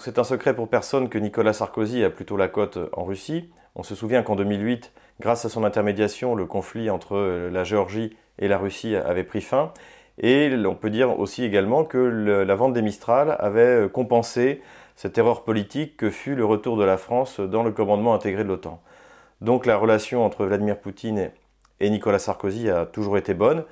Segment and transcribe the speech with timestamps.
[0.00, 3.50] C'est un secret pour personne que Nicolas Sarkozy a plutôt la cote en Russie.
[3.74, 8.16] On se souvient qu'en 2008, grâce à son intermédiation, le conflit entre euh, la Géorgie
[8.38, 9.74] et la Russie avait pris fin.
[10.16, 14.62] Et on peut dire aussi également que la vente des Mistral avait euh, compensé
[14.96, 18.48] cette erreur politique que fut le retour de la France dans le commandement intégré de
[18.48, 18.80] l'OTAN.
[19.42, 21.30] Donc la relation entre Vladimir Poutine
[21.78, 23.64] et Nicolas Sarkozy a toujours été bonne.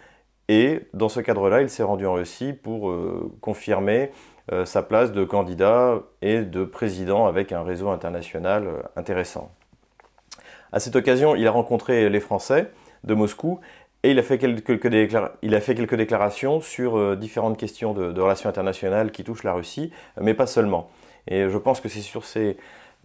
[0.48, 4.10] Et dans ce cadre-là, il s'est rendu en Russie pour euh, confirmer
[4.52, 9.50] euh, sa place de candidat et de président avec un réseau international euh, intéressant.
[10.72, 12.70] À cette occasion, il a rencontré les Français
[13.04, 13.60] de Moscou
[14.02, 14.78] et il a fait quelques,
[15.42, 19.90] il a fait quelques déclarations sur différentes questions de, relations internationales qui touchent la Russie,
[20.20, 20.90] mais pas seulement.
[21.26, 22.58] Et je pense que c'est sur ces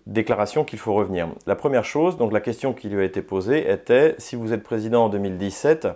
[0.06, 1.30] déclarations qu'il faut revenir.
[1.48, 4.64] La première chose, donc la question qui lui a été posée était si vous êtes
[4.64, 5.88] président en 2017,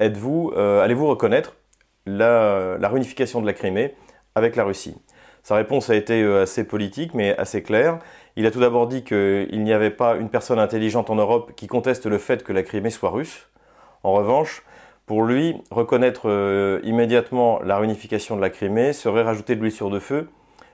[0.00, 1.56] êtes-vous, euh, allez-vous reconnaître
[2.06, 3.94] la, réunification de la Crimée
[4.34, 4.96] avec la Russie
[5.42, 7.98] Sa réponse a été euh, assez politique, mais assez claire.
[8.36, 11.66] Il a tout d'abord dit qu'il n'y avait pas une personne intelligente en Europe qui
[11.66, 13.48] conteste le fait que la Crimée soit russe.
[14.02, 14.62] En revanche,
[15.06, 19.90] pour lui, reconnaître euh, immédiatement la réunification de la Crimée serait rajouter de l'huile sur
[19.90, 20.28] le feu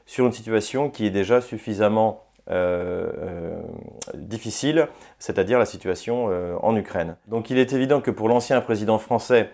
[0.09, 2.23] sur une situation qui est déjà suffisamment
[4.15, 7.17] difficile, c'est-à-dire la situation euh, en Ukraine.
[7.27, 9.51] Donc il est évident que pour l'ancien président français,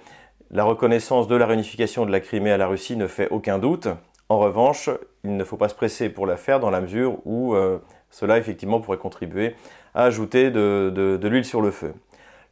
[0.52, 3.88] la reconnaissance de la réunification de la Crimée à la Russie ne fait aucun doute.
[4.28, 4.90] En revanche,
[5.24, 7.78] il ne faut pas se presser pour la faire dans la mesure où euh,
[8.10, 9.54] cela effectivement pourrait contribuer
[9.94, 11.94] à ajouter de l'huile sur le feu.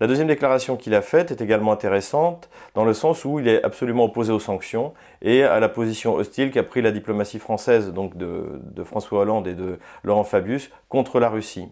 [0.02, 3.62] La deuxième déclaration qu'il a faite est également intéressante dans le sens où il est
[3.62, 8.16] absolument opposé aux sanctions et à la position hostile qu'a pris la diplomatie française, donc
[8.16, 11.68] de, François Hollande et de Laurent Fabius, contre la Russie.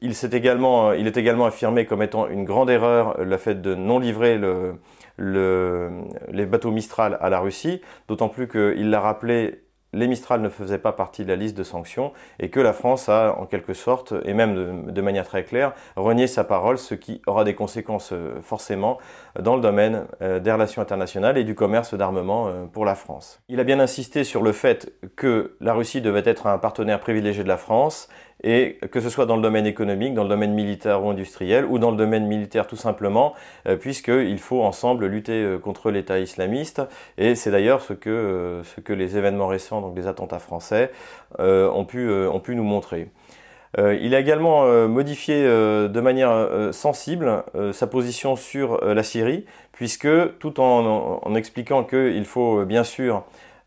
[0.00, 3.74] Il, est également, il est également affirmé comme étant une grande erreur le fait de
[3.74, 4.40] non livrer
[5.18, 10.78] les bateaux Mistral à la Russie, d'autant plus qu'il l'a rappelé les Mistral ne faisaient
[10.78, 14.14] pas partie de la liste de sanctions et que la France a en quelque sorte,
[14.24, 18.40] et même de, manière très claire, renié sa parole, ce qui aura des conséquences euh,
[18.42, 18.98] forcément
[19.38, 23.42] dans le domaine euh, des relations internationales et du commerce d'armement euh, pour la France.
[23.48, 27.42] Il a bien insisté sur le fait que la Russie devait être un partenaire privilégié
[27.42, 28.08] de la France
[28.42, 31.78] et que ce soit dans le domaine économique, dans le domaine militaire ou industriel, ou
[31.78, 33.34] dans le domaine militaire tout simplement,
[33.68, 36.82] euh, puisqu'il faut ensemble lutter euh, contre l'État islamiste,
[37.18, 40.90] et c'est d'ailleurs ce, que, euh, ce que les événements récents, donc les attentats français,
[41.38, 43.08] ont, pu, ont pu nous montrer.
[43.78, 50.08] il a également modifié de manière sensible sa position sur la Syrie, puisque
[50.38, 53.24] tout en, en expliquant qu'il faut bien sûr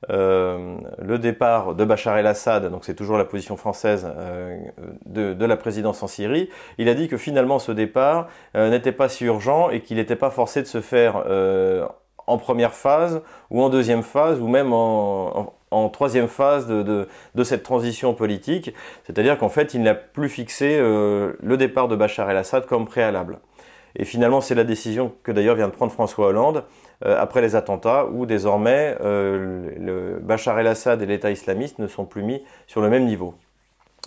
[0.09, 4.58] euh, le départ de Bachar el-Assad, donc c'est toujours la position française euh,
[5.06, 9.09] de, la présidence en Syrie, il a dit que finalement ce départ euh, n'était pas
[9.09, 11.24] si urgent et qu'il n'était pas forcé de se faire
[12.25, 15.53] en première phase ou en deuxième phase ou même en,
[15.92, 17.08] troisième phase de,
[17.44, 18.74] cette transition politique.
[19.06, 23.40] C'est-à-dire qu'en fait, il n'a plus fixé le départ de Bachar el-Assad comme préalable.
[23.96, 26.63] Et finalement, c'est la décision que d'ailleurs vient de prendre François Hollande
[27.06, 32.24] après les attentats, où désormais euh, le Bachar el-Assad et l'État islamiste ne sont plus
[32.24, 33.36] mis sur le même niveau.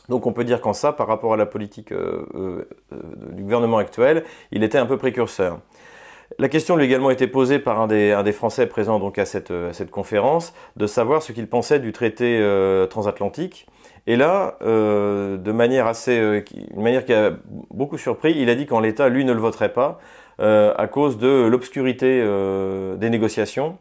[0.09, 2.67] Donc on peut dire qu'en ça, par rapport à la politique euh,
[3.33, 5.59] du gouvernement actuel, il était un peu précurseur.
[6.39, 9.53] La question lui a également été posée par un des, Français présents donc à cette,
[9.91, 12.45] conférence, de savoir ce qu'il pensait du traité
[12.91, 13.69] transatlantique.
[14.09, 17.31] Et là, de manière assez, une manière qui a
[17.71, 21.19] beaucoup surpris, il a dit qu'en l'État, lui ne le voterait pas, euh, à cause
[21.19, 23.79] de l'obscurité euh, des négociations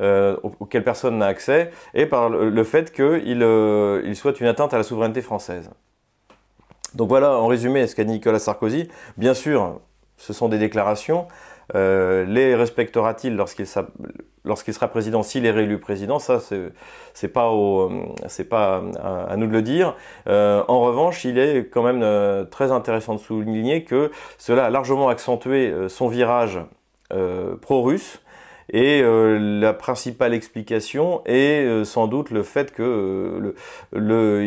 [0.00, 3.42] euh, auxquelles personne n'a accès et par le fait qu'il
[4.04, 5.70] il souhaite une atteinte à la souveraineté française.
[6.94, 8.88] Donc voilà en résumé ce qu'a dit Nicolas Sarkozy.
[9.16, 9.80] Bien sûr,
[10.16, 11.26] ce sont des déclarations.
[11.74, 13.66] les respectera-t-il lorsqu'il
[14.74, 17.52] sera président, s'il est réélu président, ça c'est pas
[18.48, 19.94] pas à, nous de le dire.
[20.28, 24.70] Euh, en revanche, il est quand même euh, très intéressant de souligner que cela a
[24.70, 26.60] largement accentué euh, son virage
[27.62, 28.20] pro-russe.
[28.72, 33.54] Et la principale explication est sans doute le fait que
[33.92, 34.40] le,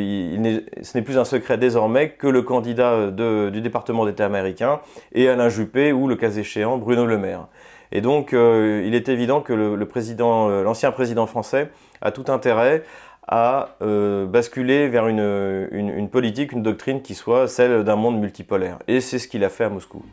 [0.81, 4.81] ce n'est plus un secret désormais que le candidat du département d'État américain
[5.13, 7.47] est Alain Juppé ou le cas échéant Bruno Le Maire.
[7.91, 11.69] Et donc, euh, il est évident que euh, l'ancien président français
[12.01, 12.83] a tout intérêt
[13.27, 18.79] à euh, basculer vers une politique, une doctrine qui soit celle d'un monde multipolaire.
[18.87, 20.03] Et c'est ce qu'il a fait à Moscou.